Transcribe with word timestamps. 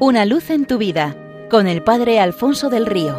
Una 0.00 0.24
luz 0.24 0.50
en 0.50 0.64
tu 0.64 0.78
vida 0.78 1.16
con 1.50 1.66
el 1.66 1.82
Padre 1.82 2.20
Alfonso 2.20 2.70
del 2.70 2.86
Río. 2.86 3.18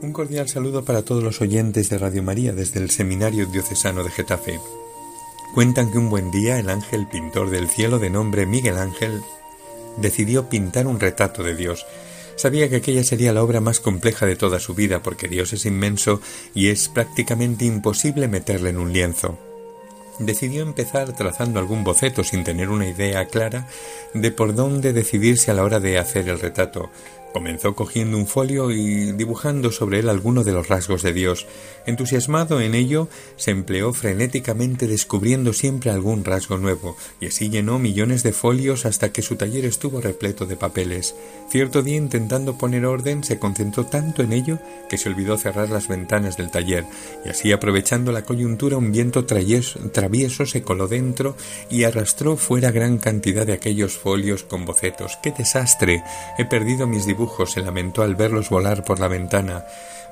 Un 0.00 0.14
cordial 0.14 0.48
saludo 0.48 0.82
para 0.82 1.02
todos 1.02 1.22
los 1.22 1.42
oyentes 1.42 1.90
de 1.90 1.98
Radio 1.98 2.22
María 2.22 2.54
desde 2.54 2.80
el 2.80 2.88
Seminario 2.88 3.44
Diocesano 3.44 4.02
de 4.02 4.08
Getafe. 4.08 4.58
Cuentan 5.54 5.92
que 5.92 5.98
un 5.98 6.08
buen 6.08 6.30
día 6.30 6.58
el 6.58 6.70
ángel 6.70 7.06
pintor 7.06 7.50
del 7.50 7.68
cielo 7.68 7.98
de 7.98 8.08
nombre 8.08 8.46
Miguel 8.46 8.78
Ángel 8.78 9.20
decidió 9.98 10.48
pintar 10.48 10.86
un 10.86 11.00
retrato 11.00 11.42
de 11.42 11.54
Dios. 11.54 11.84
Sabía 12.36 12.70
que 12.70 12.76
aquella 12.76 13.04
sería 13.04 13.34
la 13.34 13.42
obra 13.42 13.60
más 13.60 13.78
compleja 13.80 14.24
de 14.24 14.36
toda 14.36 14.58
su 14.58 14.74
vida 14.74 15.02
porque 15.02 15.28
Dios 15.28 15.52
es 15.52 15.66
inmenso 15.66 16.22
y 16.54 16.68
es 16.68 16.88
prácticamente 16.88 17.66
imposible 17.66 18.26
meterle 18.26 18.70
en 18.70 18.78
un 18.78 18.94
lienzo 18.94 19.49
decidió 20.20 20.62
empezar 20.62 21.12
trazando 21.12 21.58
algún 21.58 21.82
boceto 21.82 22.22
sin 22.22 22.44
tener 22.44 22.68
una 22.68 22.86
idea 22.86 23.26
clara 23.26 23.66
de 24.14 24.30
por 24.30 24.54
dónde 24.54 24.92
decidirse 24.92 25.50
a 25.50 25.54
la 25.54 25.64
hora 25.64 25.80
de 25.80 25.98
hacer 25.98 26.28
el 26.28 26.38
retrato. 26.38 26.90
Comenzó 27.32 27.76
cogiendo 27.76 28.16
un 28.16 28.26
folio 28.26 28.72
y 28.72 29.12
dibujando 29.12 29.70
sobre 29.70 30.00
él 30.00 30.08
alguno 30.08 30.42
de 30.42 30.52
los 30.52 30.66
rasgos 30.66 31.02
de 31.02 31.12
Dios. 31.12 31.46
Entusiasmado 31.86 32.60
en 32.60 32.74
ello, 32.74 33.08
se 33.36 33.52
empleó 33.52 33.92
frenéticamente 33.92 34.88
descubriendo 34.88 35.52
siempre 35.52 35.92
algún 35.92 36.24
rasgo 36.24 36.58
nuevo, 36.58 36.96
y 37.20 37.26
así 37.26 37.48
llenó 37.48 37.78
millones 37.78 38.24
de 38.24 38.32
folios 38.32 38.84
hasta 38.84 39.12
que 39.12 39.22
su 39.22 39.36
taller 39.36 39.64
estuvo 39.64 40.00
repleto 40.00 40.44
de 40.44 40.56
papeles. 40.56 41.14
Cierto 41.50 41.82
día, 41.82 41.96
intentando 41.96 42.58
poner 42.58 42.84
orden, 42.84 43.22
se 43.22 43.38
concentró 43.38 43.86
tanto 43.86 44.22
en 44.22 44.32
ello 44.32 44.58
que 44.88 44.98
se 44.98 45.08
olvidó 45.08 45.38
cerrar 45.38 45.70
las 45.70 45.86
ventanas 45.86 46.36
del 46.36 46.50
taller, 46.50 46.84
y 47.24 47.28
así 47.28 47.52
aprovechando 47.52 48.10
la 48.10 48.24
coyuntura 48.24 48.76
un 48.76 48.90
viento 48.90 49.24
travieso 49.24 50.46
se 50.46 50.62
coló 50.62 50.88
dentro 50.88 51.36
y 51.70 51.84
arrastró 51.84 52.36
fuera 52.36 52.72
gran 52.72 52.98
cantidad 52.98 53.46
de 53.46 53.52
aquellos 53.52 53.96
folios 53.96 54.42
con 54.42 54.64
bocetos. 54.64 55.16
¡Qué 55.22 55.30
desastre! 55.30 56.02
He 56.36 56.44
perdido 56.44 56.88
mis 56.88 57.06
dibujos 57.06 57.19
se 57.46 57.62
lamentó 57.62 58.02
al 58.02 58.14
verlos 58.14 58.48
volar 58.48 58.84
por 58.84 58.98
la 58.98 59.08
ventana. 59.08 59.64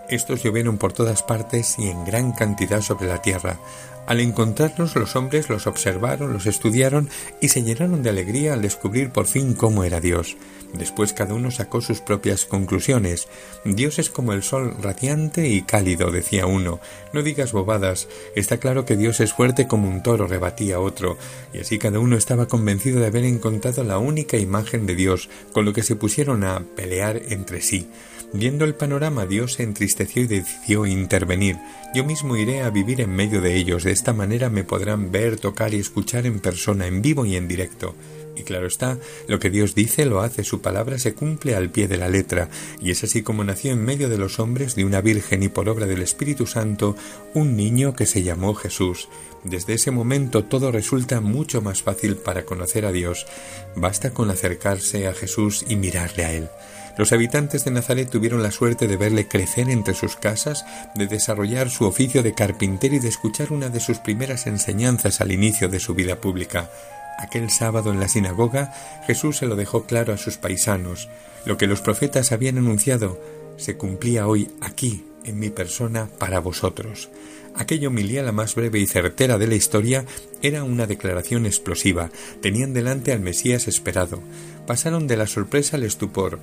Estos 0.08 0.42
llovieron 0.42 0.78
por 0.78 0.92
todas 0.92 1.22
partes 1.22 1.78
y 1.78 1.88
en 1.88 2.04
gran 2.04 2.32
cantidad 2.32 2.80
sobre 2.80 3.08
la 3.08 3.20
tierra. 3.20 3.58
Al 4.06 4.20
encontrarlos 4.20 4.96
los 4.96 5.16
hombres 5.16 5.50
los 5.50 5.66
observaron, 5.66 6.32
los 6.32 6.46
estudiaron 6.46 7.10
y 7.42 7.48
se 7.48 7.62
llenaron 7.62 8.02
de 8.02 8.08
alegría 8.08 8.54
al 8.54 8.62
descubrir 8.62 9.10
por 9.10 9.26
fin 9.26 9.52
cómo 9.52 9.84
era 9.84 10.00
Dios. 10.00 10.38
Después 10.72 11.12
cada 11.12 11.34
uno 11.34 11.50
sacó 11.50 11.82
sus 11.82 12.00
propias 12.00 12.46
conclusiones. 12.46 13.28
Dios 13.66 13.98
es 13.98 14.08
como 14.08 14.32
el 14.32 14.42
sol 14.42 14.74
radiante 14.80 15.48
y 15.48 15.60
cálido, 15.60 16.10
decía 16.10 16.46
uno. 16.46 16.80
No 17.12 17.22
digas 17.22 17.52
bobadas. 17.52 18.08
Está 18.34 18.56
claro 18.56 18.86
que 18.86 18.96
Dios 18.96 19.20
es 19.20 19.34
fuerte 19.34 19.66
como 19.66 19.88
un 19.88 20.02
toro, 20.02 20.26
rebatía 20.26 20.80
otro. 20.80 21.18
Y 21.52 21.58
así 21.58 21.78
cada 21.78 21.98
uno 21.98 22.16
estaba 22.16 22.48
convencido 22.48 23.00
de 23.00 23.06
haber 23.08 23.24
encontrado 23.24 23.84
la 23.84 23.98
única 23.98 24.38
imagen 24.38 24.86
de 24.86 24.94
Dios, 24.94 25.28
con 25.52 25.66
lo 25.66 25.74
que 25.74 25.82
se 25.82 25.96
pusieron 25.96 26.44
a 26.44 26.60
pelear 26.76 27.20
entre 27.28 27.60
sí. 27.60 27.88
Viendo 28.32 28.66
el 28.66 28.74
panorama, 28.74 29.24
Dios 29.24 29.54
se 29.54 29.62
entristeció 29.62 30.22
y 30.22 30.26
decidió 30.26 30.84
intervenir. 30.84 31.56
Yo 31.94 32.04
mismo 32.04 32.36
iré 32.36 32.60
a 32.60 32.68
vivir 32.68 33.00
en 33.00 33.10
medio 33.10 33.40
de 33.40 33.56
ellos. 33.56 33.84
De 33.84 33.90
esta 33.90 34.12
manera 34.12 34.50
me 34.50 34.64
podrán 34.64 35.10
ver, 35.10 35.40
tocar 35.40 35.72
y 35.72 35.78
escuchar 35.78 36.26
en 36.26 36.40
persona, 36.40 36.86
en 36.86 37.00
vivo 37.00 37.24
y 37.24 37.36
en 37.36 37.48
directo. 37.48 37.94
Y 38.38 38.44
claro 38.44 38.68
está, 38.68 38.98
lo 39.26 39.40
que 39.40 39.50
Dios 39.50 39.74
dice 39.74 40.06
lo 40.06 40.20
hace, 40.20 40.44
su 40.44 40.60
palabra 40.60 40.98
se 40.98 41.14
cumple 41.14 41.56
al 41.56 41.70
pie 41.70 41.88
de 41.88 41.96
la 41.96 42.08
letra, 42.08 42.48
y 42.80 42.92
es 42.92 43.02
así 43.02 43.22
como 43.22 43.42
nació 43.42 43.72
en 43.72 43.84
medio 43.84 44.08
de 44.08 44.16
los 44.16 44.38
hombres 44.38 44.76
de 44.76 44.84
una 44.84 45.00
Virgen 45.00 45.42
y 45.42 45.48
por 45.48 45.68
obra 45.68 45.86
del 45.86 46.02
Espíritu 46.02 46.46
Santo 46.46 46.94
un 47.34 47.56
niño 47.56 47.94
que 47.94 48.06
se 48.06 48.22
llamó 48.22 48.54
Jesús. 48.54 49.08
Desde 49.42 49.74
ese 49.74 49.90
momento 49.90 50.44
todo 50.44 50.70
resulta 50.70 51.20
mucho 51.20 51.62
más 51.62 51.82
fácil 51.82 52.16
para 52.16 52.44
conocer 52.44 52.86
a 52.86 52.92
Dios. 52.92 53.26
Basta 53.74 54.10
con 54.12 54.30
acercarse 54.30 55.08
a 55.08 55.14
Jesús 55.14 55.64
y 55.68 55.76
mirarle 55.76 56.24
a 56.24 56.32
Él. 56.32 56.48
Los 56.96 57.12
habitantes 57.12 57.64
de 57.64 57.70
Nazaret 57.70 58.10
tuvieron 58.10 58.42
la 58.42 58.50
suerte 58.50 58.88
de 58.88 58.96
verle 58.96 59.28
crecer 59.28 59.70
entre 59.70 59.94
sus 59.94 60.16
casas, 60.16 60.64
de 60.96 61.06
desarrollar 61.06 61.70
su 61.70 61.84
oficio 61.84 62.24
de 62.24 62.34
carpintero 62.34 62.96
y 62.96 62.98
de 62.98 63.08
escuchar 63.08 63.52
una 63.52 63.68
de 63.68 63.78
sus 63.78 63.98
primeras 63.98 64.48
enseñanzas 64.48 65.20
al 65.20 65.30
inicio 65.30 65.68
de 65.68 65.78
su 65.78 65.94
vida 65.94 66.20
pública. 66.20 66.70
Aquel 67.18 67.50
sábado 67.50 67.92
en 67.92 67.98
la 67.98 68.08
sinagoga 68.08 68.72
Jesús 69.06 69.38
se 69.38 69.46
lo 69.46 69.56
dejó 69.56 69.84
claro 69.84 70.12
a 70.12 70.18
sus 70.18 70.38
paisanos. 70.38 71.08
Lo 71.44 71.58
que 71.58 71.66
los 71.66 71.80
profetas 71.80 72.30
habían 72.30 72.58
anunciado 72.58 73.20
se 73.56 73.76
cumplía 73.76 74.28
hoy 74.28 74.50
aquí, 74.60 75.04
en 75.24 75.38
mi 75.40 75.50
persona, 75.50 76.08
para 76.18 76.38
vosotros. 76.38 77.10
Aquella 77.56 77.88
homilía, 77.88 78.22
la 78.22 78.30
más 78.30 78.54
breve 78.54 78.78
y 78.78 78.86
certera 78.86 79.36
de 79.36 79.48
la 79.48 79.56
historia, 79.56 80.04
era 80.42 80.62
una 80.62 80.86
declaración 80.86 81.44
explosiva. 81.44 82.10
Tenían 82.40 82.72
delante 82.72 83.12
al 83.12 83.18
Mesías 83.18 83.66
esperado. 83.66 84.22
Pasaron 84.64 85.08
de 85.08 85.16
la 85.16 85.26
sorpresa 85.26 85.76
al 85.76 85.82
estupor 85.82 86.38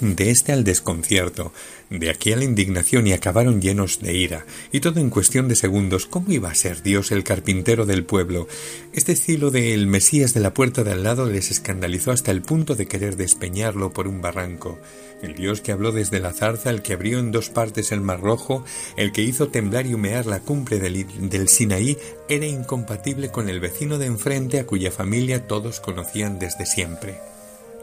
de 0.00 0.30
este 0.30 0.52
al 0.52 0.64
desconcierto, 0.64 1.52
de 1.90 2.10
aquí 2.10 2.32
a 2.32 2.36
la 2.36 2.44
indignación 2.44 3.06
y 3.06 3.12
acabaron 3.12 3.60
llenos 3.60 4.00
de 4.00 4.14
ira, 4.14 4.46
y 4.72 4.80
todo 4.80 5.00
en 5.00 5.10
cuestión 5.10 5.48
de 5.48 5.56
segundos. 5.56 6.06
¿Cómo 6.06 6.30
iba 6.32 6.50
a 6.50 6.54
ser 6.54 6.82
Dios 6.82 7.10
el 7.12 7.24
carpintero 7.24 7.86
del 7.86 8.04
pueblo? 8.04 8.46
Este 8.92 9.12
estilo 9.12 9.50
de 9.50 9.74
el 9.74 9.86
Mesías 9.86 10.34
de 10.34 10.40
la 10.40 10.54
puerta 10.54 10.84
de 10.84 10.92
al 10.92 11.02
lado 11.02 11.26
les 11.26 11.50
escandalizó 11.50 12.12
hasta 12.12 12.30
el 12.30 12.42
punto 12.42 12.74
de 12.74 12.86
querer 12.86 13.16
despeñarlo 13.16 13.92
por 13.92 14.08
un 14.08 14.20
barranco. 14.20 14.78
El 15.22 15.34
Dios 15.34 15.60
que 15.60 15.72
habló 15.72 15.90
desde 15.90 16.20
la 16.20 16.32
zarza, 16.32 16.70
el 16.70 16.82
que 16.82 16.92
abrió 16.92 17.18
en 17.18 17.32
dos 17.32 17.48
partes 17.48 17.90
el 17.90 18.00
mar 18.00 18.20
rojo, 18.20 18.64
el 18.96 19.12
que 19.12 19.22
hizo 19.22 19.48
temblar 19.48 19.86
y 19.86 19.94
humear 19.94 20.26
la 20.26 20.40
cumbre 20.40 20.78
del, 20.78 21.28
del 21.28 21.48
Sinaí, 21.48 21.98
era 22.28 22.46
incompatible 22.46 23.30
con 23.30 23.48
el 23.48 23.60
vecino 23.60 23.98
de 23.98 24.06
enfrente 24.06 24.60
a 24.60 24.66
cuya 24.66 24.92
familia 24.92 25.46
todos 25.46 25.80
conocían 25.80 26.38
desde 26.38 26.66
siempre. 26.66 27.18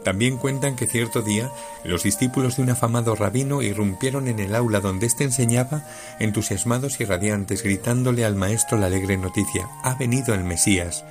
También 0.06 0.36
cuentan 0.36 0.76
que 0.76 0.86
cierto 0.86 1.20
día 1.20 1.50
los 1.82 2.04
discípulos 2.04 2.54
de 2.54 2.62
un 2.62 2.70
afamado 2.70 3.16
rabino 3.16 3.60
irrumpieron 3.60 4.28
en 4.28 4.38
el 4.38 4.54
aula 4.54 4.78
donde 4.78 5.04
éste 5.04 5.24
enseñaba, 5.24 5.84
entusiasmados 6.20 7.00
y 7.00 7.04
radiantes, 7.04 7.64
gritándole 7.64 8.24
al 8.24 8.36
maestro 8.36 8.78
la 8.78 8.86
alegre 8.86 9.16
noticia: 9.16 9.68
Ha 9.82 9.96
venido 9.96 10.32
el 10.32 10.44
Mesías. 10.44 11.04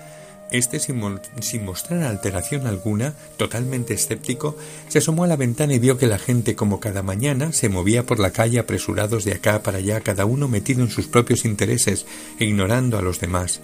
Este, 0.50 0.80
sin, 0.80 1.20
sin, 1.42 1.66
mostrar 1.66 2.04
alteración 2.04 2.68
alguna, 2.68 3.16
totalmente 3.36 3.94
escéptico, 3.94 4.56
se 4.88 5.00
asomó 5.00 5.26
a 5.26 5.28
la 5.28 5.36
ventana 5.36 5.74
y 5.74 5.80
vio 5.80 5.98
que 5.98 6.08
la 6.08 6.18
gente, 6.18 6.56
como 6.56 6.80
cada 6.80 7.02
mañana, 7.02 7.52
se 7.52 7.68
movía 7.68 8.06
por 8.06 8.20
la 8.20 8.32
calle 8.32 8.60
apresurados 8.60 9.26
de 9.26 9.34
acá 9.34 9.62
para 9.62 9.80
allá, 9.80 10.00
cada 10.00 10.24
uno 10.24 10.48
metido 10.48 10.82
en 10.82 10.90
sus 10.90 11.08
propios 11.08 11.44
intereses, 11.44 12.06
ignorando 12.40 12.98
a 12.98 13.02
los 13.02 13.20
demás. 13.20 13.60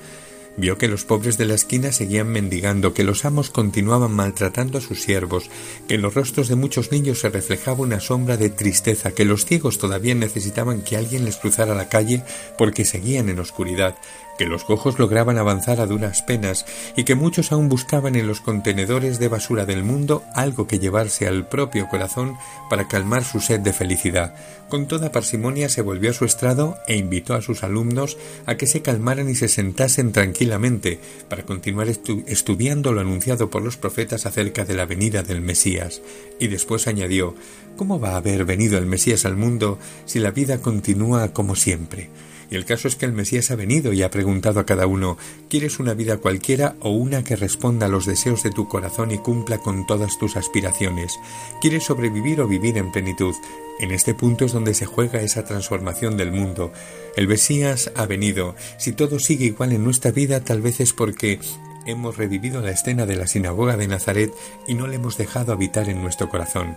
Vio 0.58 0.78
que 0.78 0.88
los 0.88 1.06
pobres 1.06 1.38
de 1.38 1.46
la 1.46 1.54
esquina 1.54 1.92
seguían 1.92 2.28
mendigando, 2.28 2.94
que 2.94 3.06
los 3.06 3.24
amos 3.24 3.50
continuaban 3.50 4.12
maltratando 4.12 4.78
a 4.78 4.82
sus 4.82 5.02
siervos, 5.02 5.50
que 5.88 5.96
en 5.96 6.02
los 6.02 6.14
rostros 6.14 6.50
de 6.50 6.56
muchos 6.56 6.92
niños 6.92 7.20
se 7.20 7.30
reflejaba 7.30 7.80
una 7.80 8.02
sombra 8.02 8.36
de 8.36 8.50
tristeza, 8.50 9.12
que 9.12 9.26
los 9.26 9.46
ciegos 9.46 9.78
todavía 9.78 10.14
necesitaban 10.14 10.82
que 10.82 10.98
alguien 10.98 11.24
les 11.24 11.38
cruzara 11.38 11.74
la 11.74 11.88
calle 11.88 12.24
porque 12.58 12.84
seguían 12.84 13.30
en 13.30 13.40
oscuridad, 13.40 13.96
que 14.42 14.48
los 14.48 14.64
cojos 14.64 14.98
lograban 14.98 15.38
avanzar 15.38 15.80
a 15.82 15.86
duras 15.86 16.24
penas 16.24 16.66
y 16.98 17.04
que 17.04 17.14
muchos 17.14 17.52
aún 17.52 17.70
buscaban 17.70 18.16
en 18.16 18.26
los 18.26 18.42
contenedores 18.42 19.20
de 19.20 19.28
basura 19.28 19.68
del 19.68 19.84
mundo 19.84 20.24
algo 20.34 20.66
que 20.66 20.80
llevarse 20.80 21.28
al 21.28 21.48
propio 21.48 21.88
corazón 21.90 22.38
para 22.68 22.88
calmar 22.88 23.24
su 23.24 23.40
sed 23.40 23.60
de 23.60 23.72
felicidad. 23.72 24.34
Con 24.68 24.88
toda 24.88 25.12
parsimonia 25.12 25.70
se 25.70 25.84
volvió 25.84 26.10
a 26.10 26.14
su 26.14 26.26
estrado 26.26 26.80
e 26.88 26.98
invitó 26.98 27.36
a 27.36 27.44
sus 27.44 27.64
alumnos 27.64 28.18
a 28.48 28.58
que 28.58 28.66
se 28.66 28.82
calmaran 28.82 29.30
y 29.30 29.36
se 29.36 29.48
sentasen 29.48 30.12
tranquilamente 30.12 31.00
para 31.30 31.44
continuar 31.44 31.88
estudiando 31.88 32.94
lo 32.94 33.02
anunciado 33.02 33.52
por 33.52 33.62
los 33.62 33.78
profetas 33.78 34.26
acerca 34.26 34.66
de 34.66 34.74
la 34.74 34.88
venida 34.88 35.22
del 35.22 35.42
Mesías. 35.42 36.02
Y 36.40 36.48
después 36.48 36.88
añadió 36.88 37.36
¿Cómo 37.78 38.00
va 38.00 38.14
a 38.14 38.18
haber 38.18 38.44
venido 38.46 38.80
el 38.80 38.88
Mesías 38.88 39.24
al 39.26 39.38
mundo 39.38 39.78
si 40.06 40.18
la 40.18 40.32
vida 40.32 40.64
continúa 40.64 41.32
como 41.32 41.56
siempre? 41.56 42.10
Y 42.52 42.58
el 42.58 42.66
caso 42.66 42.90
es 42.90 42.98
que 42.98 43.06
el 43.06 43.14
Mesías 43.14 43.50
ha 43.50 43.56
venido 43.56 43.94
y 43.94 44.04
ha 44.04 44.12
preguntado 44.12 44.60
a 44.60 44.66
cada 44.66 44.86
uno 44.86 45.18
¿Quieres 45.50 45.80
una 45.80 45.94
vida 45.94 46.18
cualquiera 46.18 46.76
o 46.82 46.90
una 46.90 47.24
que 47.24 47.38
responda 47.38 47.86
a 47.86 47.90
los 47.90 48.06
deseos 48.06 48.44
de 48.44 48.52
tu 48.52 48.68
corazón 48.68 49.12
y 49.12 49.18
cumpla 49.18 49.60
con 49.60 49.88
todas 49.88 50.20
tus 50.20 50.36
aspiraciones? 50.36 51.18
¿Quieres 51.62 51.86
sobrevivir 51.86 52.42
o 52.42 52.48
vivir 52.48 52.78
en 52.78 52.92
plenitud? 52.92 53.34
En 53.80 53.92
este 53.92 54.14
punto 54.14 54.46
es 54.46 54.52
donde 54.52 54.74
se 54.74 54.86
juega 54.86 55.22
esa 55.22 55.46
transformación 55.46 56.18
del 56.18 56.34
mundo. 56.34 56.74
El 57.16 57.30
Mesías 57.30 57.92
ha 57.96 58.06
venido. 58.06 58.54
Si 58.78 58.92
todo 58.92 59.18
sigue 59.18 59.46
igual 59.46 59.72
en 59.72 59.86
nuestra 59.86 60.12
vida, 60.12 60.42
tal 60.42 60.62
vez 60.62 60.82
es 60.82 60.92
porque 60.92 61.40
hemos 61.86 62.18
revivido 62.18 62.62
la 62.62 62.72
escena 62.72 63.06
de 63.06 63.16
la 63.16 63.28
sinagoga 63.28 63.78
de 63.78 63.88
Nazaret 63.88 64.34
y 64.68 64.74
no 64.74 64.88
le 64.88 64.98
hemos 64.98 65.18
dejado 65.18 65.54
habitar 65.54 65.88
en 65.88 66.02
nuestro 66.02 66.30
corazón. 66.30 66.76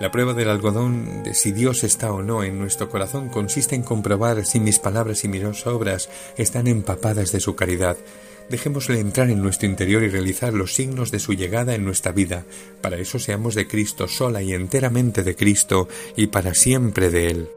La 0.00 0.12
prueba 0.12 0.32
del 0.32 0.48
algodón 0.48 1.24
de 1.24 1.34
si 1.34 1.50
Dios 1.50 1.82
está 1.82 2.12
o 2.12 2.22
no 2.22 2.44
en 2.44 2.58
nuestro 2.58 2.88
corazón 2.88 3.28
consiste 3.28 3.74
en 3.74 3.82
comprobar 3.82 4.46
si 4.46 4.60
mis 4.60 4.78
palabras 4.78 5.24
y 5.24 5.28
mis 5.28 5.66
obras 5.66 6.08
están 6.36 6.68
empapadas 6.68 7.32
de 7.32 7.40
su 7.40 7.56
caridad. 7.56 7.96
Dejémosle 8.48 9.00
entrar 9.00 9.28
en 9.28 9.42
nuestro 9.42 9.68
interior 9.68 10.04
y 10.04 10.08
realizar 10.08 10.54
los 10.54 10.74
signos 10.74 11.10
de 11.10 11.18
su 11.18 11.34
llegada 11.34 11.74
en 11.74 11.84
nuestra 11.84 12.12
vida. 12.12 12.44
Para 12.80 12.96
eso 12.96 13.18
seamos 13.18 13.56
de 13.56 13.66
Cristo, 13.66 14.06
sola 14.06 14.40
y 14.40 14.54
enteramente 14.54 15.24
de 15.24 15.34
Cristo, 15.34 15.88
y 16.16 16.28
para 16.28 16.54
siempre 16.54 17.10
de 17.10 17.30
Él. 17.30 17.48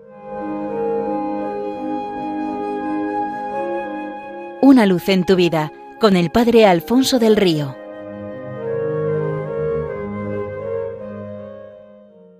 Una 4.61 4.85
luz 4.85 5.07
en 5.09 5.25
tu 5.25 5.35
vida, 5.35 5.71
con 5.99 6.17
el 6.17 6.31
Padre 6.31 6.65
Alfonso 6.65 7.19
del 7.19 7.35
Río. 7.35 7.80